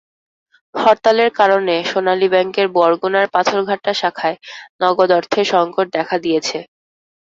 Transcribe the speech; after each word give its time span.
হরতালের 0.75 1.29
কারণে 1.39 1.75
সোনালী 1.85 2.27
ব্যাংকের 2.33 2.67
বরগুনার 2.75 3.25
পাথরঘাটা 3.33 3.91
শাখায় 3.93 4.37
নগদ 4.81 5.09
অর্থের 5.17 5.45
সংকট 5.53 5.87
দেখা 5.97 6.15
দিয়েছে। 6.23 6.57